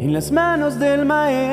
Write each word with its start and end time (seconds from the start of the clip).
en 0.00 0.12
las 0.14 0.32
manos 0.32 0.78
del 0.78 1.04
maestro. 1.04 1.50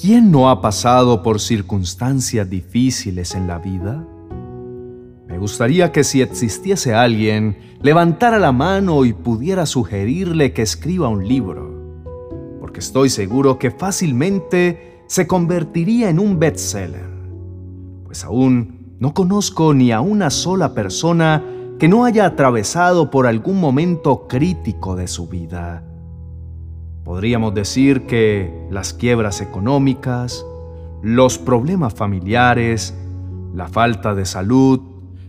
¿Quién 0.00 0.30
no 0.30 0.48
ha 0.48 0.62
pasado 0.62 1.22
por 1.22 1.38
circunstancias 1.38 2.48
difíciles 2.48 3.34
en 3.34 3.46
la 3.46 3.58
vida? 3.58 4.08
Me 5.28 5.36
gustaría 5.36 5.92
que 5.92 6.02
si 6.02 6.22
existiese 6.22 6.94
alguien, 6.94 7.58
levantara 7.82 8.38
la 8.38 8.52
mano 8.52 9.04
y 9.04 9.12
pudiera 9.12 9.66
sugerirle 9.66 10.54
que 10.54 10.62
escriba 10.62 11.08
un 11.08 11.28
libro, 11.28 12.02
porque 12.58 12.80
estoy 12.80 13.10
seguro 13.10 13.58
que 13.58 13.70
fácilmente 13.70 15.02
se 15.08 15.26
convertiría 15.26 16.08
en 16.08 16.18
un 16.18 16.38
bestseller, 16.38 17.09
pues 18.10 18.24
aún 18.24 18.96
no 18.98 19.14
conozco 19.14 19.72
ni 19.72 19.92
a 19.92 20.00
una 20.00 20.30
sola 20.30 20.74
persona 20.74 21.44
que 21.78 21.86
no 21.86 22.04
haya 22.04 22.26
atravesado 22.26 23.08
por 23.08 23.28
algún 23.28 23.60
momento 23.60 24.26
crítico 24.26 24.96
de 24.96 25.06
su 25.06 25.28
vida. 25.28 25.84
Podríamos 27.04 27.54
decir 27.54 28.06
que 28.06 28.66
las 28.68 28.94
quiebras 28.94 29.40
económicas, 29.40 30.44
los 31.02 31.38
problemas 31.38 31.94
familiares, 31.94 32.92
la 33.54 33.68
falta 33.68 34.12
de 34.16 34.24
salud, 34.24 34.80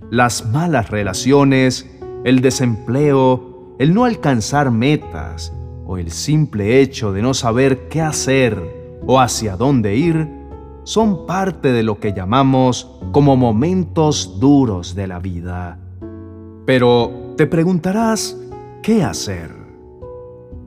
las 0.10 0.50
malas 0.50 0.90
relaciones, 0.90 1.88
el 2.24 2.42
desempleo, 2.42 3.76
el 3.78 3.94
no 3.94 4.06
alcanzar 4.06 4.72
metas 4.72 5.54
o 5.86 6.00
el 6.00 6.10
simple 6.10 6.82
hecho 6.82 7.14
de 7.14 7.22
no 7.22 7.36
saber 7.36 7.90
qué 7.90 8.02
hacer 8.02 9.00
o 9.06 9.20
hacia 9.20 9.56
dónde 9.56 9.96
ir, 9.98 10.41
son 10.84 11.26
parte 11.26 11.72
de 11.72 11.84
lo 11.84 12.00
que 12.00 12.14
llamamos 12.14 13.00
como 13.12 13.38
momentos 13.38 14.40
duros 14.40 14.96
de 14.96 15.08
la 15.08 15.20
vida. 15.20 15.80
Pero 16.66 17.34
te 17.38 17.48
preguntarás, 17.48 18.38
¿qué 18.82 19.04
hacer? 19.04 19.52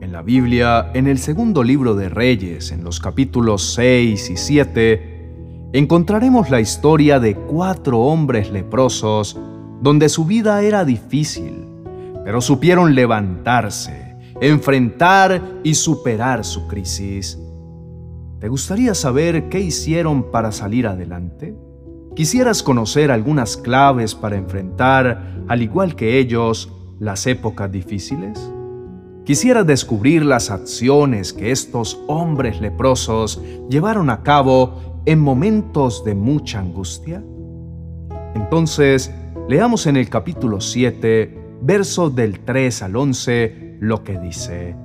En 0.01 0.11
la 0.11 0.21
Biblia, 0.21 0.91
en 0.93 1.07
el 1.07 1.17
segundo 1.17 1.63
libro 1.63 1.95
de 1.95 2.09
Reyes, 2.09 2.71
en 2.71 2.83
los 2.83 2.99
capítulos 2.99 3.73
6 3.73 4.29
y 4.29 4.37
7, 4.37 5.15
encontraremos 5.73 6.49
la 6.49 6.61
historia 6.61 7.19
de 7.19 7.35
cuatro 7.35 7.99
hombres 7.99 8.51
leprosos 8.51 9.37
donde 9.81 10.09
su 10.09 10.25
vida 10.25 10.61
era 10.61 10.85
difícil, 10.85 11.65
pero 12.23 12.39
supieron 12.41 12.95
levantarse, 12.95 14.15
enfrentar 14.41 15.59
y 15.63 15.75
superar 15.75 16.45
su 16.45 16.67
crisis. 16.67 17.39
¿Te 18.39 18.49
gustaría 18.49 18.93
saber 18.93 19.47
qué 19.47 19.61
hicieron 19.61 20.29
para 20.29 20.51
salir 20.51 20.87
adelante? 20.87 21.55
¿Quisieras 22.15 22.63
conocer 22.63 23.09
algunas 23.09 23.55
claves 23.55 24.13
para 24.13 24.35
enfrentar, 24.35 25.45
al 25.47 25.61
igual 25.61 25.95
que 25.95 26.19
ellos, 26.19 26.71
las 26.99 27.27
épocas 27.27 27.71
difíciles? 27.71 28.51
Quisiera 29.23 29.63
descubrir 29.63 30.25
las 30.25 30.51
acciones 30.51 31.31
que 31.31 31.51
estos 31.51 31.99
hombres 32.07 32.59
leprosos 32.59 33.41
llevaron 33.69 34.09
a 34.09 34.21
cabo 34.21 35.01
en 35.05 35.19
momentos 35.19 36.03
de 36.03 36.13
mucha 36.13 36.59
angustia. 36.59 37.23
Entonces, 38.35 39.13
leamos 39.47 39.87
en 39.87 39.95
el 39.95 40.09
capítulo 40.09 40.59
7, 40.59 41.57
verso 41.61 42.09
del 42.09 42.41
3 42.41 42.81
al 42.83 42.95
11, 42.97 43.77
lo 43.79 44.03
que 44.03 44.19
dice, 44.19 44.75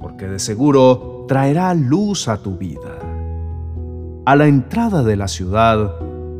porque 0.00 0.28
de 0.28 0.38
seguro 0.38 1.19
traerá 1.30 1.74
luz 1.74 2.26
a 2.26 2.42
tu 2.42 2.58
vida. 2.58 2.98
A 4.26 4.34
la 4.34 4.48
entrada 4.48 5.04
de 5.04 5.14
la 5.14 5.28
ciudad 5.28 5.94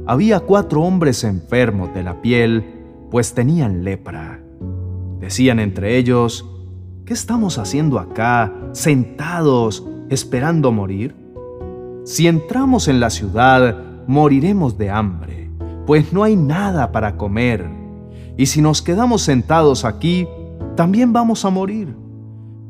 había 0.04 0.40
cuatro 0.40 0.82
hombres 0.82 1.22
enfermos 1.22 1.94
de 1.94 2.02
la 2.02 2.20
piel, 2.20 2.64
pues 3.08 3.32
tenían 3.32 3.84
lepra. 3.84 4.42
Decían 5.20 5.60
entre 5.60 5.96
ellos, 5.96 6.44
¿Qué 7.04 7.14
estamos 7.14 7.58
haciendo 7.58 8.00
acá, 8.00 8.52
sentados, 8.72 9.86
esperando 10.08 10.72
morir? 10.72 11.14
Si 12.04 12.26
entramos 12.26 12.88
en 12.88 12.98
la 12.98 13.10
ciudad, 13.10 13.76
moriremos 14.08 14.76
de 14.76 14.90
hambre, 14.90 15.52
pues 15.86 16.12
no 16.12 16.24
hay 16.24 16.34
nada 16.34 16.90
para 16.90 17.16
comer. 17.16 17.64
Y 18.36 18.46
si 18.46 18.60
nos 18.60 18.82
quedamos 18.82 19.22
sentados 19.22 19.84
aquí, 19.84 20.26
también 20.74 21.12
vamos 21.12 21.44
a 21.44 21.50
morir. 21.50 21.94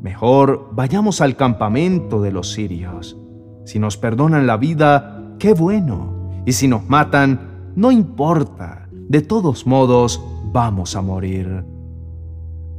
Mejor 0.01 0.69
vayamos 0.71 1.21
al 1.21 1.35
campamento 1.35 2.21
de 2.21 2.31
los 2.31 2.51
sirios. 2.51 3.17
Si 3.65 3.77
nos 3.77 3.97
perdonan 3.97 4.47
la 4.47 4.57
vida, 4.57 5.35
qué 5.37 5.53
bueno. 5.53 6.41
Y 6.45 6.53
si 6.53 6.67
nos 6.67 6.89
matan, 6.89 7.71
no 7.75 7.91
importa. 7.91 8.87
De 8.91 9.21
todos 9.21 9.67
modos, 9.67 10.19
vamos 10.51 10.95
a 10.95 11.01
morir. 11.01 11.63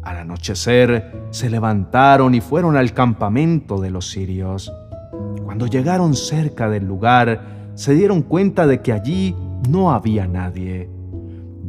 Al 0.03 0.17
anochecer 0.17 1.29
se 1.31 1.49
levantaron 1.49 2.35
y 2.35 2.41
fueron 2.41 2.77
al 2.77 2.93
campamento 2.93 3.81
de 3.81 3.91
los 3.91 4.11
sirios. 4.11 4.73
Cuando 5.45 5.69
llegaron 5.69 6.15
cerca 6.15 6.69
del 6.69 6.87
lugar, 6.87 7.71
se 7.75 7.95
dieron 7.95 8.23
cuenta 8.23 8.67
de 8.67 8.81
que 8.83 8.93
allí 8.93 9.37
no 9.69 9.93
había 9.93 10.27
nadie. 10.27 10.91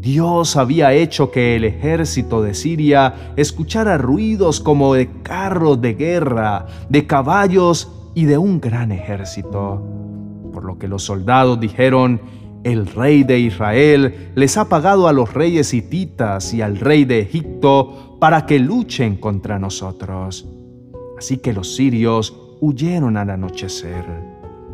Dios 0.03 0.57
había 0.57 0.91
hecho 0.91 1.31
que 1.31 1.55
el 1.55 1.63
ejército 1.63 2.41
de 2.41 2.53
Siria 2.55 3.31
escuchara 3.37 3.97
ruidos 3.97 4.59
como 4.59 4.93
de 4.93 5.09
carros 5.21 5.79
de 5.79 5.93
guerra, 5.93 6.65
de 6.89 7.07
caballos 7.07 7.89
y 8.13 8.25
de 8.25 8.37
un 8.37 8.59
gran 8.59 8.91
ejército. 8.91 9.81
Por 10.51 10.65
lo 10.65 10.77
que 10.77 10.89
los 10.89 11.03
soldados 11.03 11.57
dijeron, 11.57 12.19
el 12.65 12.85
rey 12.85 13.23
de 13.23 13.39
Israel 13.39 14.31
les 14.35 14.57
ha 14.57 14.67
pagado 14.67 15.07
a 15.07 15.13
los 15.13 15.33
reyes 15.33 15.73
hititas 15.73 16.53
y 16.53 16.61
al 16.61 16.81
rey 16.81 17.05
de 17.05 17.19
Egipto 17.19 18.17
para 18.19 18.45
que 18.45 18.59
luchen 18.59 19.15
contra 19.15 19.57
nosotros. 19.57 20.45
Así 21.17 21.37
que 21.37 21.53
los 21.53 21.77
sirios 21.77 22.37
huyeron 22.59 23.15
al 23.15 23.29
anochecer, 23.29 24.03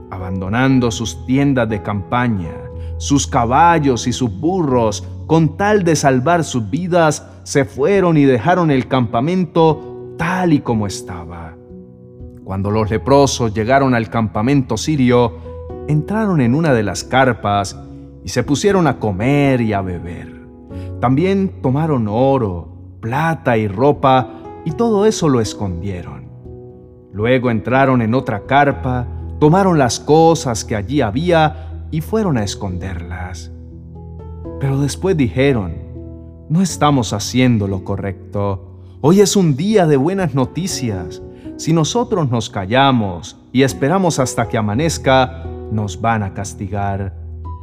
abandonando 0.09 0.89
sus 0.89 1.23
tiendas 1.27 1.69
de 1.69 1.83
campaña, 1.83 2.68
sus 2.99 3.25
caballos 3.25 4.05
y 4.05 4.13
sus 4.13 4.29
burros, 4.29 5.07
con 5.25 5.57
tal 5.57 5.83
de 5.83 5.95
salvar 5.95 6.43
sus 6.43 6.69
vidas, 6.69 7.25
se 7.43 7.65
fueron 7.65 8.17
y 8.17 8.25
dejaron 8.25 8.69
el 8.69 8.87
campamento 8.87 10.13
tal 10.17 10.53
y 10.53 10.59
como 10.59 10.85
estaba. 10.85 11.55
Cuando 12.43 12.69
los 12.69 12.89
leprosos 12.89 13.53
llegaron 13.53 13.95
al 13.95 14.09
campamento 14.09 14.77
sirio, 14.77 15.33
entraron 15.87 16.41
en 16.41 16.53
una 16.53 16.73
de 16.73 16.83
las 16.83 17.03
carpas 17.03 17.79
y 18.23 18.29
se 18.29 18.43
pusieron 18.43 18.85
a 18.85 18.99
comer 18.99 19.61
y 19.61 19.73
a 19.73 19.81
beber. 19.81 20.45
También 20.99 21.61
tomaron 21.61 22.07
oro, 22.07 22.97
plata 22.99 23.57
y 23.57 23.67
ropa 23.67 24.61
y 24.65 24.71
todo 24.71 25.05
eso 25.05 25.29
lo 25.29 25.39
escondieron. 25.39 26.29
Luego 27.13 27.49
entraron 27.49 28.01
en 28.01 28.13
otra 28.13 28.45
carpa, 28.45 29.07
tomaron 29.39 29.79
las 29.79 29.99
cosas 29.99 30.65
que 30.65 30.75
allí 30.75 31.01
había 31.01 31.78
y 31.91 32.01
fueron 32.01 32.37
a 32.37 32.43
esconderlas. 32.43 33.51
Pero 34.59 34.79
después 34.79 35.15
dijeron, 35.15 35.75
no 36.49 36.61
estamos 36.61 37.13
haciendo 37.13 37.67
lo 37.67 37.83
correcto. 37.83 38.81
Hoy 39.01 39.21
es 39.21 39.35
un 39.35 39.55
día 39.55 39.85
de 39.87 39.97
buenas 39.97 40.35
noticias. 40.35 41.21
Si 41.57 41.73
nosotros 41.73 42.29
nos 42.29 42.49
callamos 42.49 43.39
y 43.51 43.63
esperamos 43.63 44.19
hasta 44.19 44.47
que 44.47 44.57
amanezca, 44.57 45.45
nos 45.71 46.01
van 46.01 46.23
a 46.23 46.33
castigar. 46.33 47.15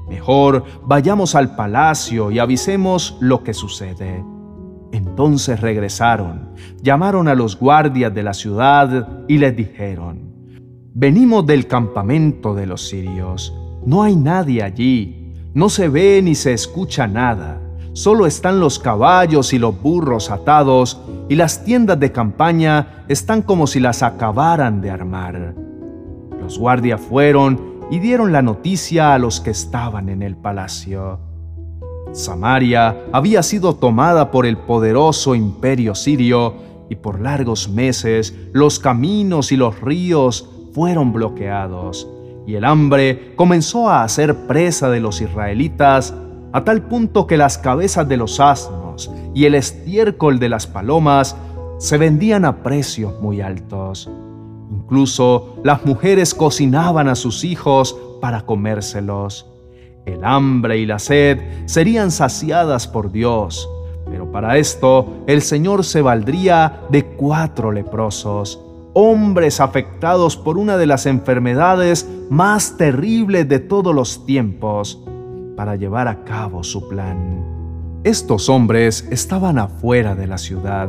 Mejor 0.09 0.65
vayamos 0.85 1.35
al 1.35 1.57
palacio 1.57 2.31
y 2.31 2.39
avisemos 2.39 3.17
lo 3.21 3.43
que 3.43 3.53
sucede. 3.55 4.25
Entonces 4.93 5.61
regresaron, 5.61 6.51
llamaron 6.81 7.29
a 7.29 7.35
los 7.35 7.59
guardias 7.59 8.15
de 8.15 8.23
la 8.23 8.33
ciudad 8.33 9.25
y 9.27 9.39
les 9.39 9.57
dijeron, 9.57 10.33
venimos 10.95 11.45
del 11.45 11.67
campamento 11.67 12.55
de 12.55 12.67
los 12.67 12.89
sirios, 12.89 13.53
no 13.87 14.03
hay 14.03 14.17
nadie 14.17 14.65
allí, 14.65 15.33
no 15.55 15.69
se 15.69 15.89
ve 15.89 16.21
ni 16.21 16.35
se 16.35 16.53
escucha 16.53 17.07
nada, 17.07 17.61
solo 17.93 18.27
están 18.27 18.59
los 18.59 18.81
caballos 18.81 19.53
y 19.53 19.61
los 19.61 19.81
burros 19.81 20.29
atados 20.31 21.01
y 21.29 21.37
las 21.37 21.65
tiendas 21.65 21.99
de 22.01 22.11
campaña 22.11 23.05
están 23.07 23.43
como 23.43 23.69
si 23.69 23.79
las 23.79 24.03
acabaran 24.03 24.81
de 24.81 24.91
armar. 24.91 25.55
Los 26.41 26.59
guardias 26.59 27.01
fueron 27.01 27.77
y 27.89 28.01
dieron 28.01 28.33
la 28.33 28.43
noticia 28.43 29.15
a 29.15 29.19
los 29.21 29.41
que 29.41 29.51
estaban 29.51 30.09
en 30.09 30.23
el 30.23 30.37
palacio. 30.37 31.21
Samaria 32.13 33.05
había 33.13 33.45
sido 33.45 33.77
tomada 33.77 34.33
por 34.33 34.47
el 34.47 34.59
poderoso 34.59 35.37
imperio 35.37 35.95
sirio 35.95 36.55
y 36.91 36.97
por 36.97 37.21
largos 37.21 37.69
meses 37.69 38.35
los 38.53 38.81
caminos 38.81 39.53
y 39.53 39.57
los 39.57 39.81
ríos 39.81 40.49
fueron 40.73 41.13
bloqueados 41.13 42.09
y 42.47 42.55
el 42.55 42.65
hambre 42.65 43.35
comenzó 43.37 43.89
a 43.89 44.05
hacer 44.05 44.47
presa 44.47 44.89
de 44.89 45.01
los 45.01 45.21
israelitas 45.21 46.15
a 46.53 46.65
tal 46.65 46.83
punto 46.83 47.27
que 47.27 47.37
las 47.37 47.59
cabezas 47.59 48.09
de 48.09 48.17
los 48.17 48.41
asnos 48.41 49.11
y 49.35 49.45
el 49.45 49.55
estiércol 49.55 50.39
de 50.39 50.49
las 50.49 50.67
palomas 50.67 51.37
se 51.79 51.99
vendían 51.99 52.45
a 52.45 52.63
precios 52.63 53.21
muy 53.21 53.41
altos. 53.41 54.09
Incluso 54.71 55.57
las 55.65 55.85
mujeres 55.85 56.35
cocinaban 56.35 57.09
a 57.09 57.15
sus 57.15 57.45
hijos 57.45 57.97
para 58.21 58.43
comérselos. 58.43 59.47
El 60.07 60.25
hambre 60.25 60.79
y 60.79 60.87
la 60.87 60.99
sed 60.99 61.41
serían 61.67 62.11
saciadas 62.11 62.87
por 62.87 63.11
Dios, 63.11 63.69
pero 64.09 64.31
para 64.31 64.57
esto 64.57 65.25
el 65.27 65.43
Señor 65.43 65.85
se 65.85 66.01
valdría 66.01 66.81
de 66.91 67.05
cuatro 67.05 67.73
leprosos, 67.73 68.61
hombres 68.99 69.61
afectados 69.61 70.39
por 70.39 70.57
una 70.57 70.79
de 70.79 70.87
las 70.87 71.05
enfermedades 71.05 72.09
más 72.31 72.79
terribles 72.79 73.47
de 73.47 73.59
todos 73.59 73.95
los 73.95 74.25
tiempos, 74.25 75.05
para 75.55 75.77
llevar 75.77 76.09
a 76.09 76.25
cabo 76.25 76.65
su 76.65 76.89
plan. 76.89 77.45
Estos 78.05 78.49
hombres 78.49 79.07
estaban 79.11 79.59
afuera 79.59 80.15
de 80.15 80.27
la 80.27 80.39
ciudad. 80.39 80.89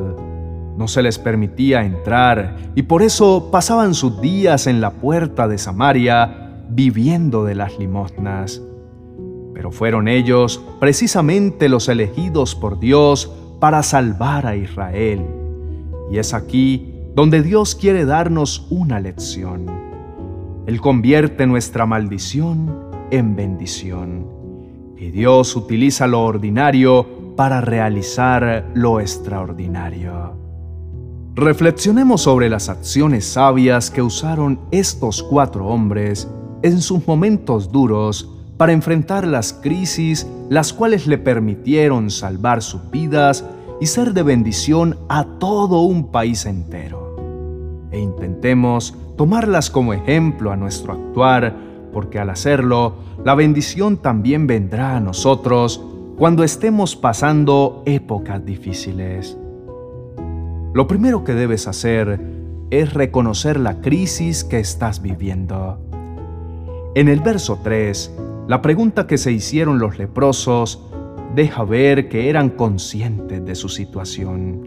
No 0.77 0.87
se 0.87 1.03
les 1.03 1.19
permitía 1.19 1.83
entrar 1.83 2.55
y 2.75 2.83
por 2.83 3.01
eso 3.01 3.49
pasaban 3.51 3.93
sus 3.93 4.21
días 4.21 4.67
en 4.67 4.79
la 4.79 4.91
puerta 4.91 5.49
de 5.49 5.57
Samaria 5.57 6.63
viviendo 6.69 7.43
de 7.43 7.55
las 7.55 7.77
limosnas. 7.77 8.61
Pero 9.53 9.69
fueron 9.69 10.07
ellos 10.07 10.63
precisamente 10.79 11.67
los 11.67 11.89
elegidos 11.89 12.55
por 12.55 12.79
Dios 12.79 13.29
para 13.59 13.83
salvar 13.83 14.47
a 14.47 14.55
Israel. 14.55 15.25
Y 16.09 16.19
es 16.19 16.33
aquí 16.33 16.96
donde 17.17 17.41
Dios 17.41 17.73
quiere 17.73 18.05
darnos 18.05 18.67
una 18.69 18.99
lección. 18.99 19.65
Él 20.67 20.79
convierte 20.79 21.47
nuestra 21.47 21.87
maldición 21.87 22.91
en 23.09 23.35
bendición. 23.35 24.27
Y 24.95 25.09
Dios 25.09 25.55
utiliza 25.55 26.05
lo 26.05 26.21
ordinario 26.21 27.33
para 27.35 27.59
realizar 27.59 28.69
lo 28.75 28.99
extraordinario. 28.99 30.35
Reflexionemos 31.33 32.21
sobre 32.21 32.51
las 32.51 32.69
acciones 32.69 33.25
sabias 33.25 33.89
que 33.89 34.03
usaron 34.03 34.59
estos 34.69 35.23
cuatro 35.23 35.65
hombres 35.65 36.27
en 36.61 36.79
sus 36.79 37.07
momentos 37.07 37.71
duros 37.71 38.29
para 38.57 38.73
enfrentar 38.73 39.25
las 39.25 39.53
crisis, 39.53 40.27
las 40.51 40.71
cuales 40.71 41.07
le 41.07 41.17
permitieron 41.17 42.11
salvar 42.11 42.61
sus 42.61 42.91
vidas 42.91 43.43
y 43.81 43.87
ser 43.87 44.13
de 44.13 44.21
bendición 44.21 44.99
a 45.09 45.23
todo 45.39 45.81
un 45.81 46.11
país 46.11 46.45
entero. 46.45 47.06
E 47.97 47.99
intentemos 47.99 48.95
tomarlas 49.17 49.71
como 49.71 49.91
ejemplo 49.91 50.51
a 50.51 50.55
nuestro 50.55 50.93
actuar, 50.93 51.57
porque 51.91 52.19
al 52.19 52.29
hacerlo, 52.29 52.97
la 53.25 53.33
bendición 53.33 53.97
también 53.97 54.45
vendrá 54.45 54.95
a 54.95 54.99
nosotros 54.99 55.83
cuando 56.15 56.43
estemos 56.43 56.95
pasando 56.95 57.81
épocas 57.87 58.45
difíciles. 58.45 59.35
Lo 60.75 60.85
primero 60.87 61.23
que 61.23 61.33
debes 61.33 61.67
hacer 61.67 62.21
es 62.69 62.93
reconocer 62.93 63.59
la 63.59 63.81
crisis 63.81 64.43
que 64.43 64.59
estás 64.59 65.01
viviendo. 65.01 65.79
En 66.93 67.07
el 67.07 67.21
verso 67.21 67.61
3, 67.63 68.15
la 68.47 68.61
pregunta 68.61 69.07
que 69.07 69.17
se 69.17 69.31
hicieron 69.31 69.79
los 69.79 69.97
leprosos 69.97 70.83
deja 71.33 71.63
ver 71.63 72.09
que 72.09 72.29
eran 72.29 72.51
conscientes 72.51 73.43
de 73.43 73.55
su 73.55 73.69
situación. 73.69 74.66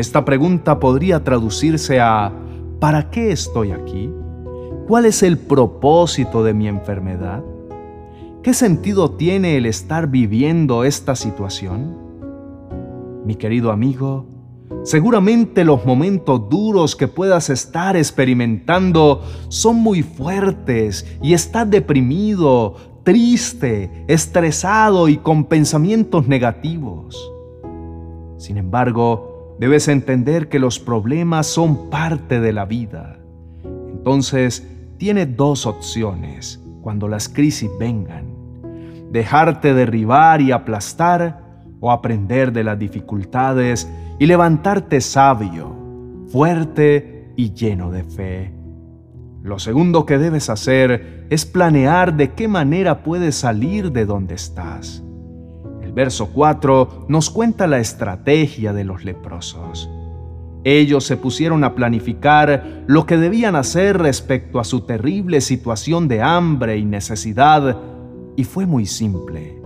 Esta 0.00 0.24
pregunta 0.24 0.80
podría 0.80 1.22
traducirse 1.22 2.00
a 2.00 2.32
¿para 2.80 3.10
qué 3.10 3.32
estoy 3.32 3.70
aquí? 3.72 4.10
¿Cuál 4.88 5.04
es 5.04 5.22
el 5.22 5.36
propósito 5.36 6.42
de 6.42 6.54
mi 6.54 6.68
enfermedad? 6.68 7.44
¿Qué 8.42 8.54
sentido 8.54 9.10
tiene 9.10 9.58
el 9.58 9.66
estar 9.66 10.06
viviendo 10.06 10.84
esta 10.84 11.14
situación? 11.14 11.98
Mi 13.26 13.34
querido 13.34 13.70
amigo, 13.72 14.26
Seguramente 14.84 15.64
los 15.64 15.84
momentos 15.84 16.48
duros 16.48 16.96
que 16.96 17.08
puedas 17.08 17.50
estar 17.50 17.96
experimentando 17.96 19.20
son 19.48 19.76
muy 19.76 20.02
fuertes 20.02 21.04
y 21.20 21.34
estás 21.34 21.68
deprimido, 21.68 22.76
triste, 23.02 24.06
estresado 24.08 25.08
y 25.08 25.18
con 25.18 25.44
pensamientos 25.44 26.28
negativos. 26.28 27.30
Sin 28.38 28.56
embargo, 28.56 29.29
debes 29.60 29.88
entender 29.88 30.48
que 30.48 30.58
los 30.58 30.80
problemas 30.80 31.46
son 31.46 31.90
parte 31.90 32.40
de 32.40 32.54
la 32.54 32.64
vida. 32.64 33.18
Entonces, 33.62 34.66
tienes 34.96 35.36
dos 35.36 35.66
opciones 35.66 36.58
cuando 36.80 37.08
las 37.08 37.28
crisis 37.28 37.70
vengan. 37.78 38.24
Dejarte 39.12 39.74
derribar 39.74 40.40
y 40.40 40.50
aplastar 40.50 41.42
o 41.78 41.92
aprender 41.92 42.52
de 42.52 42.64
las 42.64 42.78
dificultades 42.78 43.86
y 44.18 44.24
levantarte 44.24 45.02
sabio, 45.02 45.76
fuerte 46.28 47.34
y 47.36 47.52
lleno 47.52 47.90
de 47.90 48.04
fe. 48.04 48.54
Lo 49.42 49.58
segundo 49.58 50.06
que 50.06 50.16
debes 50.16 50.48
hacer 50.48 51.26
es 51.28 51.44
planear 51.44 52.14
de 52.16 52.32
qué 52.32 52.48
manera 52.48 53.02
puedes 53.02 53.36
salir 53.36 53.92
de 53.92 54.06
donde 54.06 54.36
estás. 54.36 55.02
Verso 55.94 56.28
4 56.28 57.06
nos 57.08 57.30
cuenta 57.30 57.66
la 57.66 57.78
estrategia 57.78 58.72
de 58.72 58.84
los 58.84 59.04
leprosos. 59.04 59.90
Ellos 60.62 61.04
se 61.04 61.16
pusieron 61.16 61.64
a 61.64 61.74
planificar 61.74 62.84
lo 62.86 63.06
que 63.06 63.16
debían 63.16 63.56
hacer 63.56 63.96
respecto 63.98 64.60
a 64.60 64.64
su 64.64 64.80
terrible 64.80 65.40
situación 65.40 66.06
de 66.06 66.20
hambre 66.20 66.76
y 66.76 66.84
necesidad, 66.84 67.78
y 68.36 68.44
fue 68.44 68.66
muy 68.66 68.84
simple, 68.86 69.60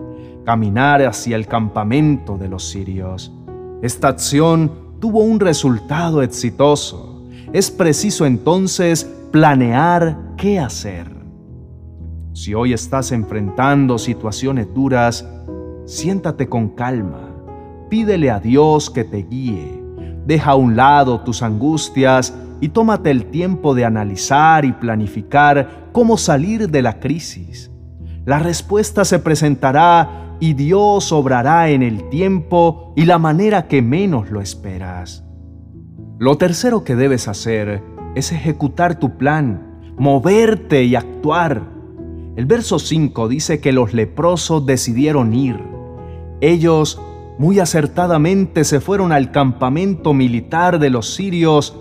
caminar 0.44 1.02
hacia 1.02 1.36
el 1.36 1.46
campamento 1.46 2.38
de 2.38 2.48
los 2.48 2.68
sirios. 2.68 3.32
Esta 3.82 4.08
acción 4.08 4.70
tuvo 5.00 5.20
un 5.20 5.40
resultado 5.40 6.22
exitoso. 6.22 7.24
Es 7.52 7.70
preciso 7.70 8.24
entonces 8.24 9.04
planear 9.32 10.34
qué 10.36 10.60
hacer. 10.60 11.12
Si 12.32 12.54
hoy 12.54 12.72
estás 12.72 13.12
enfrentando 13.12 13.98
situaciones 13.98 14.72
duras, 14.72 15.28
siéntate 15.84 16.48
con 16.48 16.70
calma, 16.70 17.34
pídele 17.88 18.30
a 18.30 18.40
Dios 18.40 18.90
que 18.90 19.04
te 19.04 19.18
guíe, 19.18 19.82
deja 20.26 20.52
a 20.52 20.56
un 20.56 20.76
lado 20.76 21.20
tus 21.20 21.42
angustias 21.42 22.34
y 22.60 22.68
tómate 22.70 23.10
el 23.10 23.26
tiempo 23.26 23.74
de 23.74 23.84
analizar 23.84 24.64
y 24.64 24.72
planificar 24.72 25.90
cómo 25.92 26.16
salir 26.16 26.70
de 26.70 26.82
la 26.82 26.98
crisis. 27.00 27.70
La 28.24 28.38
respuesta 28.38 29.04
se 29.04 29.18
presentará 29.18 30.36
y 30.40 30.54
Dios 30.54 31.12
obrará 31.12 31.68
en 31.68 31.82
el 31.82 32.08
tiempo 32.08 32.92
y 32.96 33.04
la 33.04 33.18
manera 33.18 33.68
que 33.68 33.82
menos 33.82 34.30
lo 34.30 34.40
esperas. 34.40 35.24
Lo 36.18 36.38
tercero 36.38 36.84
que 36.84 36.96
debes 36.96 37.28
hacer 37.28 37.82
es 38.14 38.32
ejecutar 38.32 38.98
tu 38.98 39.18
plan, 39.18 39.92
moverte 39.98 40.84
y 40.84 40.96
actuar. 40.96 41.62
El 42.36 42.46
verso 42.46 42.78
5 42.78 43.28
dice 43.28 43.60
que 43.60 43.72
los 43.72 43.92
leprosos 43.92 44.64
decidieron 44.64 45.34
ir. 45.34 45.73
Ellos 46.44 47.00
muy 47.38 47.58
acertadamente 47.58 48.64
se 48.64 48.78
fueron 48.78 49.12
al 49.12 49.30
campamento 49.30 50.12
militar 50.12 50.78
de 50.78 50.90
los 50.90 51.14
sirios 51.14 51.74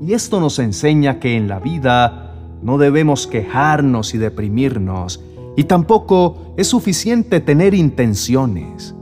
y 0.00 0.14
esto 0.14 0.40
nos 0.40 0.58
enseña 0.58 1.20
que 1.20 1.36
en 1.36 1.46
la 1.46 1.58
vida 1.58 2.34
no 2.62 2.78
debemos 2.78 3.26
quejarnos 3.26 4.14
y 4.14 4.18
deprimirnos 4.18 5.22
y 5.56 5.64
tampoco 5.64 6.54
es 6.56 6.68
suficiente 6.68 7.40
tener 7.40 7.74
intenciones, 7.74 8.94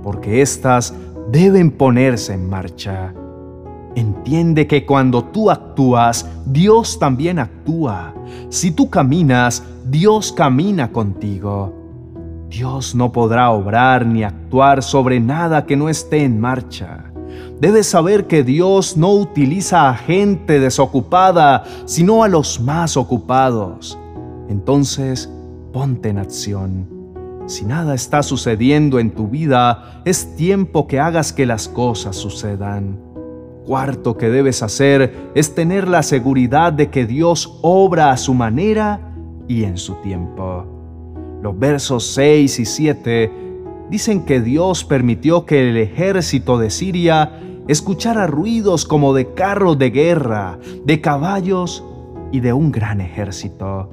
porque 0.00 0.42
éstas 0.42 0.94
deben 1.32 1.72
ponerse 1.72 2.32
en 2.34 2.48
marcha. 2.48 3.12
Entiende 3.96 4.68
que 4.68 4.86
cuando 4.86 5.24
tú 5.24 5.50
actúas, 5.50 6.30
Dios 6.46 7.00
también 7.00 7.40
actúa. 7.40 8.14
Si 8.48 8.70
tú 8.70 8.88
caminas, 8.88 9.64
Dios 9.84 10.30
camina 10.30 10.92
contigo. 10.92 11.81
Dios 12.52 12.94
no 12.94 13.12
podrá 13.12 13.50
obrar 13.50 14.04
ni 14.04 14.24
actuar 14.24 14.82
sobre 14.82 15.20
nada 15.20 15.64
que 15.64 15.74
no 15.74 15.88
esté 15.88 16.22
en 16.22 16.38
marcha. 16.38 17.04
Debes 17.58 17.86
saber 17.86 18.26
que 18.26 18.44
Dios 18.44 18.94
no 18.94 19.10
utiliza 19.14 19.88
a 19.88 19.94
gente 19.94 20.60
desocupada, 20.60 21.64
sino 21.86 22.22
a 22.22 22.28
los 22.28 22.60
más 22.60 22.98
ocupados. 22.98 23.98
Entonces, 24.50 25.32
ponte 25.72 26.10
en 26.10 26.18
acción. 26.18 26.86
Si 27.46 27.64
nada 27.64 27.94
está 27.94 28.22
sucediendo 28.22 28.98
en 28.98 29.12
tu 29.12 29.28
vida, 29.28 30.02
es 30.04 30.36
tiempo 30.36 30.86
que 30.86 31.00
hagas 31.00 31.32
que 31.32 31.46
las 31.46 31.68
cosas 31.68 32.16
sucedan. 32.16 32.98
Cuarto 33.64 34.18
que 34.18 34.28
debes 34.28 34.62
hacer 34.62 35.30
es 35.34 35.54
tener 35.54 35.88
la 35.88 36.02
seguridad 36.02 36.70
de 36.74 36.90
que 36.90 37.06
Dios 37.06 37.58
obra 37.62 38.10
a 38.10 38.18
su 38.18 38.34
manera 38.34 39.14
y 39.48 39.64
en 39.64 39.78
su 39.78 39.94
tiempo. 40.02 40.71
Los 41.42 41.58
versos 41.58 42.06
6 42.14 42.60
y 42.60 42.64
7 42.64 43.32
dicen 43.90 44.24
que 44.24 44.40
Dios 44.40 44.84
permitió 44.84 45.44
que 45.44 45.70
el 45.70 45.76
ejército 45.76 46.56
de 46.56 46.70
Siria 46.70 47.40
escuchara 47.66 48.28
ruidos 48.28 48.86
como 48.86 49.12
de 49.12 49.34
carros 49.34 49.76
de 49.76 49.90
guerra, 49.90 50.60
de 50.84 51.00
caballos 51.00 51.84
y 52.30 52.38
de 52.38 52.52
un 52.52 52.70
gran 52.70 53.00
ejército. 53.00 53.90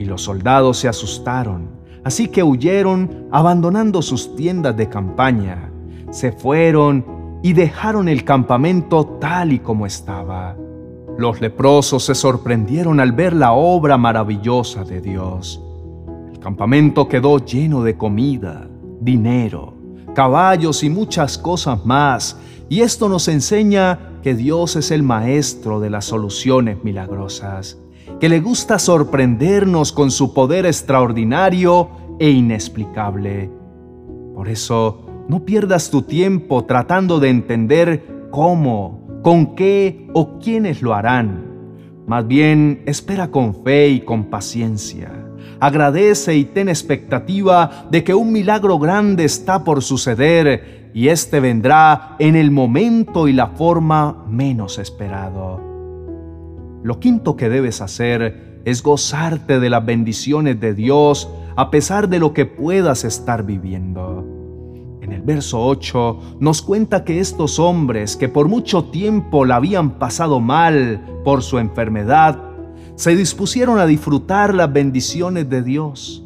Y 0.00 0.06
los 0.06 0.22
soldados 0.22 0.78
se 0.78 0.88
asustaron, 0.88 1.68
así 2.02 2.26
que 2.26 2.42
huyeron 2.42 3.28
abandonando 3.30 4.02
sus 4.02 4.34
tiendas 4.34 4.76
de 4.76 4.88
campaña. 4.88 5.70
Se 6.10 6.32
fueron 6.32 7.06
y 7.44 7.52
dejaron 7.52 8.08
el 8.08 8.24
campamento 8.24 9.06
tal 9.20 9.52
y 9.52 9.60
como 9.60 9.86
estaba. 9.86 10.56
Los 11.16 11.40
leprosos 11.40 12.02
se 12.02 12.16
sorprendieron 12.16 12.98
al 12.98 13.12
ver 13.12 13.34
la 13.34 13.52
obra 13.52 13.96
maravillosa 13.96 14.82
de 14.82 15.00
Dios. 15.00 15.60
Campamento 16.44 17.08
quedó 17.08 17.38
lleno 17.38 17.82
de 17.84 17.96
comida, 17.96 18.68
dinero, 19.00 19.72
caballos 20.14 20.84
y 20.84 20.90
muchas 20.90 21.38
cosas 21.38 21.86
más, 21.86 22.38
y 22.68 22.82
esto 22.82 23.08
nos 23.08 23.28
enseña 23.28 24.20
que 24.22 24.34
Dios 24.34 24.76
es 24.76 24.90
el 24.90 25.02
maestro 25.02 25.80
de 25.80 25.88
las 25.88 26.04
soluciones 26.04 26.84
milagrosas, 26.84 27.78
que 28.20 28.28
le 28.28 28.40
gusta 28.40 28.78
sorprendernos 28.78 29.90
con 29.90 30.10
su 30.10 30.34
poder 30.34 30.66
extraordinario 30.66 31.88
e 32.18 32.28
inexplicable. 32.28 33.50
Por 34.34 34.50
eso, 34.50 35.00
no 35.30 35.46
pierdas 35.46 35.88
tu 35.88 36.02
tiempo 36.02 36.66
tratando 36.66 37.20
de 37.20 37.30
entender 37.30 38.28
cómo, 38.30 39.08
con 39.22 39.54
qué 39.54 40.10
o 40.12 40.38
quiénes 40.40 40.82
lo 40.82 40.92
harán. 40.92 41.42
Más 42.06 42.28
bien, 42.28 42.82
espera 42.84 43.30
con 43.30 43.64
fe 43.64 43.88
y 43.88 44.00
con 44.02 44.24
paciencia. 44.24 45.23
Agradece 45.60 46.36
y 46.36 46.44
ten 46.44 46.68
expectativa 46.68 47.86
de 47.90 48.04
que 48.04 48.14
un 48.14 48.32
milagro 48.32 48.78
grande 48.78 49.24
está 49.24 49.64
por 49.64 49.82
suceder 49.82 50.90
y 50.94 51.08
éste 51.08 51.40
vendrá 51.40 52.16
en 52.18 52.36
el 52.36 52.50
momento 52.50 53.26
y 53.28 53.32
la 53.32 53.48
forma 53.48 54.24
menos 54.28 54.78
esperado. 54.78 55.60
Lo 56.84 57.00
quinto 57.00 57.36
que 57.36 57.48
debes 57.48 57.80
hacer 57.80 58.60
es 58.64 58.82
gozarte 58.82 59.58
de 59.58 59.70
las 59.70 59.84
bendiciones 59.84 60.60
de 60.60 60.74
Dios 60.74 61.28
a 61.56 61.70
pesar 61.70 62.08
de 62.08 62.18
lo 62.18 62.32
que 62.32 62.46
puedas 62.46 63.04
estar 63.04 63.44
viviendo. 63.44 64.24
En 65.00 65.12
el 65.12 65.22
verso 65.22 65.64
8 65.64 66.38
nos 66.40 66.62
cuenta 66.62 67.04
que 67.04 67.20
estos 67.20 67.58
hombres 67.58 68.16
que 68.16 68.28
por 68.28 68.48
mucho 68.48 68.84
tiempo 68.84 69.44
la 69.44 69.56
habían 69.56 69.98
pasado 69.98 70.40
mal 70.40 71.20
por 71.24 71.42
su 71.42 71.58
enfermedad, 71.58 72.38
se 72.96 73.16
dispusieron 73.16 73.78
a 73.78 73.86
disfrutar 73.86 74.54
las 74.54 74.72
bendiciones 74.72 75.48
de 75.48 75.62
Dios, 75.62 76.24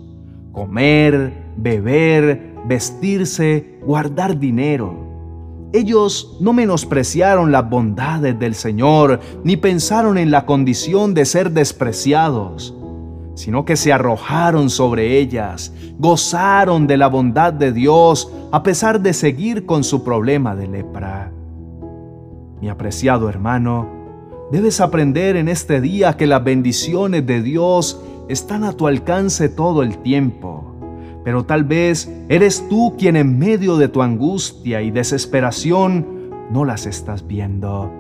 comer, 0.52 1.32
beber, 1.56 2.54
vestirse, 2.66 3.78
guardar 3.82 4.38
dinero. 4.38 5.06
Ellos 5.72 6.38
no 6.40 6.52
menospreciaron 6.52 7.52
las 7.52 7.68
bondades 7.68 8.38
del 8.38 8.54
Señor, 8.54 9.20
ni 9.44 9.56
pensaron 9.56 10.16
en 10.18 10.30
la 10.30 10.46
condición 10.46 11.14
de 11.14 11.24
ser 11.24 11.50
despreciados 11.50 12.74
sino 13.38 13.64
que 13.64 13.76
se 13.76 13.92
arrojaron 13.92 14.68
sobre 14.68 15.16
ellas, 15.16 15.72
gozaron 15.96 16.88
de 16.88 16.96
la 16.96 17.06
bondad 17.06 17.52
de 17.52 17.70
Dios 17.70 18.32
a 18.50 18.64
pesar 18.64 19.00
de 19.00 19.12
seguir 19.12 19.64
con 19.64 19.84
su 19.84 20.02
problema 20.02 20.56
de 20.56 20.66
lepra. 20.66 21.30
Mi 22.60 22.68
apreciado 22.68 23.28
hermano, 23.28 23.86
debes 24.50 24.80
aprender 24.80 25.36
en 25.36 25.48
este 25.48 25.80
día 25.80 26.16
que 26.16 26.26
las 26.26 26.42
bendiciones 26.42 27.26
de 27.26 27.42
Dios 27.42 28.00
están 28.28 28.64
a 28.64 28.72
tu 28.72 28.86
alcance 28.86 29.48
todo 29.48 29.82
el 29.82 29.98
tiempo, 29.98 30.74
pero 31.24 31.44
tal 31.44 31.64
vez 31.64 32.10
eres 32.28 32.66
tú 32.68 32.94
quien 32.98 33.16
en 33.16 33.38
medio 33.38 33.76
de 33.76 33.88
tu 33.88 34.02
angustia 34.02 34.82
y 34.82 34.90
desesperación 34.90 36.30
no 36.50 36.64
las 36.64 36.86
estás 36.86 37.26
viendo. 37.26 37.92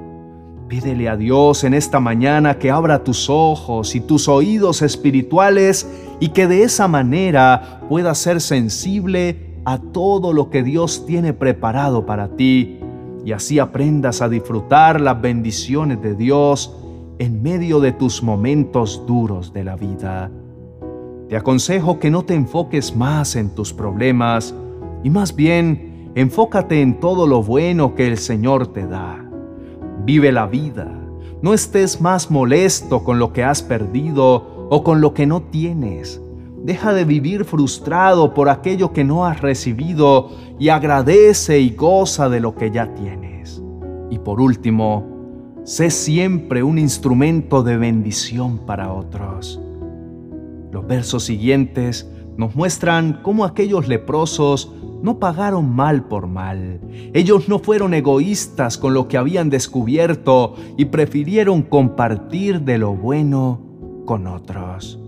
Pídele 0.68 1.08
a 1.08 1.16
Dios 1.16 1.64
en 1.64 1.72
esta 1.72 1.98
mañana 1.98 2.58
que 2.58 2.70
abra 2.70 3.02
tus 3.02 3.30
ojos 3.30 3.94
y 3.94 4.00
tus 4.00 4.28
oídos 4.28 4.82
espirituales 4.82 5.88
y 6.20 6.28
que 6.28 6.46
de 6.46 6.62
esa 6.62 6.88
manera 6.88 7.80
puedas 7.88 8.18
ser 8.18 8.42
sensible 8.42 9.60
a 9.64 9.78
todo 9.78 10.34
lo 10.34 10.50
que 10.50 10.62
Dios 10.62 11.06
tiene 11.06 11.32
preparado 11.32 12.04
para 12.04 12.36
ti 12.36 12.80
y 13.28 13.32
así 13.32 13.58
aprendas 13.58 14.22
a 14.22 14.28
disfrutar 14.30 15.02
las 15.02 15.20
bendiciones 15.20 16.00
de 16.00 16.14
Dios 16.14 16.74
en 17.18 17.42
medio 17.42 17.78
de 17.78 17.92
tus 17.92 18.22
momentos 18.22 19.04
duros 19.06 19.52
de 19.52 19.64
la 19.64 19.76
vida. 19.76 20.30
Te 21.28 21.36
aconsejo 21.36 21.98
que 21.98 22.10
no 22.10 22.22
te 22.22 22.32
enfoques 22.32 22.96
más 22.96 23.36
en 23.36 23.54
tus 23.54 23.74
problemas 23.74 24.54
y 25.04 25.10
más 25.10 25.36
bien 25.36 26.10
enfócate 26.14 26.80
en 26.80 27.00
todo 27.00 27.26
lo 27.26 27.42
bueno 27.42 27.94
que 27.94 28.06
el 28.06 28.16
Señor 28.16 28.68
te 28.68 28.86
da. 28.86 29.22
Vive 30.06 30.32
la 30.32 30.46
vida. 30.46 30.90
No 31.42 31.52
estés 31.52 32.00
más 32.00 32.30
molesto 32.30 33.04
con 33.04 33.18
lo 33.18 33.34
que 33.34 33.44
has 33.44 33.60
perdido 33.62 34.68
o 34.70 34.82
con 34.82 35.02
lo 35.02 35.12
que 35.12 35.26
no 35.26 35.42
tienes. 35.42 36.18
Deja 36.68 36.92
de 36.92 37.06
vivir 37.06 37.46
frustrado 37.46 38.34
por 38.34 38.50
aquello 38.50 38.92
que 38.92 39.02
no 39.02 39.24
has 39.24 39.40
recibido 39.40 40.32
y 40.58 40.68
agradece 40.68 41.60
y 41.60 41.70
goza 41.70 42.28
de 42.28 42.40
lo 42.40 42.56
que 42.56 42.70
ya 42.70 42.92
tienes. 42.92 43.62
Y 44.10 44.18
por 44.18 44.38
último, 44.38 45.62
sé 45.64 45.88
siempre 45.88 46.62
un 46.62 46.76
instrumento 46.76 47.62
de 47.62 47.78
bendición 47.78 48.58
para 48.66 48.92
otros. 48.92 49.58
Los 50.70 50.86
versos 50.86 51.24
siguientes 51.24 52.06
nos 52.36 52.54
muestran 52.54 53.20
cómo 53.22 53.46
aquellos 53.46 53.88
leprosos 53.88 54.70
no 55.00 55.18
pagaron 55.18 55.74
mal 55.74 56.04
por 56.04 56.26
mal. 56.26 56.82
Ellos 57.14 57.48
no 57.48 57.60
fueron 57.60 57.94
egoístas 57.94 58.76
con 58.76 58.92
lo 58.92 59.08
que 59.08 59.16
habían 59.16 59.48
descubierto 59.48 60.54
y 60.76 60.84
prefirieron 60.84 61.62
compartir 61.62 62.60
de 62.60 62.76
lo 62.76 62.94
bueno 62.94 63.58
con 64.04 64.26
otros. 64.26 65.00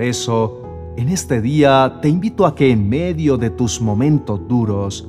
Por 0.00 0.08
eso, 0.08 0.62
en 0.96 1.10
este 1.10 1.42
día 1.42 1.98
te 2.00 2.08
invito 2.08 2.46
a 2.46 2.54
que 2.54 2.70
en 2.70 2.88
medio 2.88 3.36
de 3.36 3.50
tus 3.50 3.82
momentos 3.82 4.40
duros, 4.48 5.06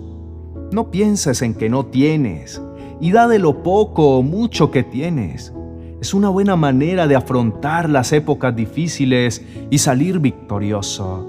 no 0.73 0.91
pienses 0.91 1.41
en 1.43 1.53
que 1.53 1.69
no 1.69 1.85
tienes 1.85 2.61
y 2.99 3.13
da 3.13 3.29
de 3.29 3.39
lo 3.39 3.63
poco 3.63 4.17
o 4.17 4.21
mucho 4.21 4.69
que 4.69 4.83
tienes. 4.83 5.53
Es 6.01 6.13
una 6.13 6.27
buena 6.27 6.57
manera 6.57 7.07
de 7.07 7.15
afrontar 7.15 7.89
las 7.89 8.11
épocas 8.11 8.53
difíciles 8.53 9.41
y 9.69 9.77
salir 9.77 10.19
victorioso. 10.19 11.25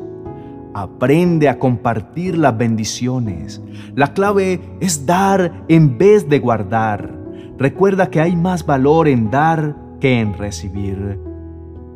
Aprende 0.74 1.48
a 1.48 1.60
compartir 1.60 2.36
las 2.36 2.58
bendiciones. 2.58 3.62
La 3.94 4.12
clave 4.12 4.60
es 4.80 5.06
dar 5.06 5.64
en 5.68 5.98
vez 5.98 6.28
de 6.28 6.40
guardar. 6.40 7.14
Recuerda 7.58 8.10
que 8.10 8.20
hay 8.20 8.34
más 8.34 8.66
valor 8.66 9.06
en 9.06 9.30
dar 9.30 9.76
que 10.00 10.18
en 10.18 10.36
recibir. 10.36 11.31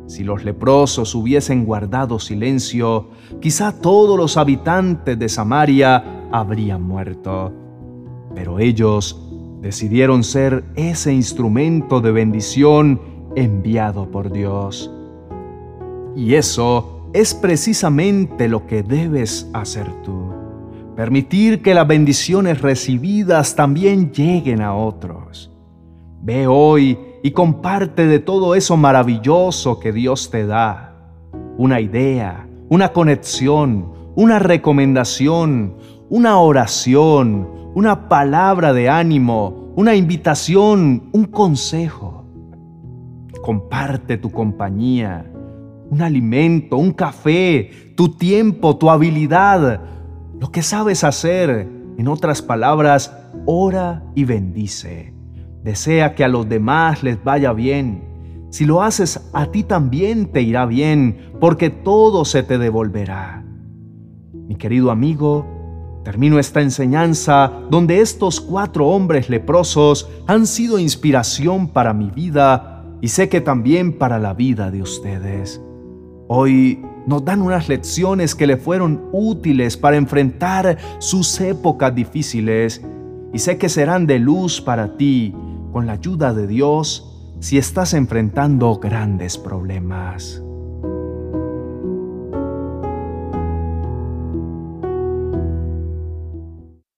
Si 0.07 0.23
los 0.23 0.45
leprosos 0.45 1.13
hubiesen 1.15 1.65
guardado 1.65 2.17
silencio, 2.17 3.09
quizá 3.41 3.73
todos 3.79 4.17
los 4.17 4.37
habitantes 4.37 5.19
de 5.19 5.27
Samaria 5.27 6.29
habrían 6.31 6.81
muerto. 6.81 7.51
Pero 8.33 8.59
ellos 8.59 9.21
decidieron 9.61 10.23
ser 10.23 10.63
ese 10.75 11.13
instrumento 11.13 11.99
de 11.99 12.11
bendición 12.11 13.01
enviado 13.35 14.09
por 14.09 14.31
Dios. 14.31 14.89
Y 16.15 16.35
eso 16.35 17.09
es 17.13 17.33
precisamente 17.33 18.47
lo 18.47 18.65
que 18.65 18.83
debes 18.83 19.49
hacer 19.53 19.91
tú. 20.03 20.33
Permitir 20.95 21.61
que 21.61 21.73
las 21.73 21.87
bendiciones 21.87 22.61
recibidas 22.61 23.55
también 23.55 24.11
lleguen 24.11 24.61
a 24.61 24.73
otros. 24.73 25.51
Ve 26.21 26.47
hoy 26.47 26.97
y 27.23 27.31
comparte 27.31 28.07
de 28.07 28.19
todo 28.19 28.55
eso 28.55 28.77
maravilloso 28.77 29.79
que 29.79 29.91
Dios 29.91 30.29
te 30.29 30.45
da. 30.45 30.95
Una 31.57 31.79
idea, 31.81 32.47
una 32.69 32.93
conexión, 32.93 33.93
una 34.15 34.39
recomendación, 34.39 35.77
una 36.09 36.39
oración, 36.39 37.71
una 37.75 38.09
palabra 38.09 38.73
de 38.73 38.89
ánimo, 38.89 39.73
una 39.75 39.95
invitación, 39.95 41.09
un 41.11 41.25
consejo. 41.25 42.25
Comparte 43.41 44.17
tu 44.17 44.31
compañía 44.31 45.31
un 45.89 46.01
alimento, 46.01 46.77
un 46.77 46.91
café, 46.91 47.93
tu 47.95 48.09
tiempo, 48.09 48.77
tu 48.77 48.89
habilidad, 48.89 49.81
lo 50.39 50.51
que 50.51 50.61
sabes 50.61 51.03
hacer. 51.03 51.69
En 51.97 52.07
otras 52.07 52.41
palabras, 52.41 53.15
ora 53.45 54.03
y 54.13 54.23
bendice. 54.23 55.13
Desea 55.67 56.15
que 56.15 56.23
a 56.23 56.29
los 56.29 56.47
demás 56.47 57.03
les 57.03 57.21
vaya 57.21 57.51
bien. 57.51 58.01
Si 58.51 58.63
lo 58.63 58.81
haces, 58.81 59.29
a 59.33 59.47
ti 59.47 59.63
también 59.63 60.31
te 60.31 60.41
irá 60.41 60.65
bien, 60.65 61.33
porque 61.41 61.69
todo 61.69 62.23
se 62.23 62.41
te 62.41 62.57
devolverá. 62.57 63.43
Mi 64.31 64.55
querido 64.55 64.91
amigo, 64.91 65.45
termino 66.05 66.39
esta 66.39 66.61
enseñanza 66.61 67.51
donde 67.69 67.99
estos 67.99 68.39
cuatro 68.39 68.87
hombres 68.87 69.29
leprosos 69.29 70.09
han 70.25 70.47
sido 70.47 70.79
inspiración 70.79 71.67
para 71.67 71.93
mi 71.93 72.11
vida 72.11 72.85
y 73.01 73.09
sé 73.09 73.27
que 73.27 73.41
también 73.41 73.91
para 73.97 74.19
la 74.19 74.33
vida 74.33 74.71
de 74.71 74.81
ustedes. 74.81 75.61
Hoy 76.29 76.81
nos 77.07 77.25
dan 77.25 77.41
unas 77.41 77.67
lecciones 77.67 78.35
que 78.35 78.47
le 78.47 78.55
fueron 78.55 79.09
útiles 79.11 79.75
para 79.75 79.97
enfrentar 79.97 80.77
sus 80.99 81.41
épocas 81.41 81.93
difíciles 81.93 82.81
y 83.33 83.39
sé 83.39 83.57
que 83.57 83.67
serán 83.67 84.07
de 84.07 84.19
luz 84.19 84.61
para 84.61 84.95
ti 84.95 85.35
con 85.71 85.85
la 85.85 85.93
ayuda 85.93 86.33
de 86.33 86.47
Dios 86.47 87.13
si 87.39 87.57
estás 87.57 87.93
enfrentando 87.93 88.75
grandes 88.77 89.37
problemas. 89.37 90.41